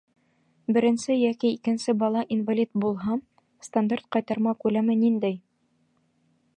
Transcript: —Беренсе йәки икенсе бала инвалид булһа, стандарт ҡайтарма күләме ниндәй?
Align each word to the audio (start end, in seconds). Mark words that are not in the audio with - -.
—Беренсе 0.77 1.17
йәки 1.23 1.51
икенсе 1.57 1.95
бала 2.03 2.23
инвалид 2.37 2.73
булһа, 2.85 3.19
стандарт 3.69 4.11
ҡайтарма 4.17 4.59
күләме 4.65 5.01
ниндәй? 5.07 5.41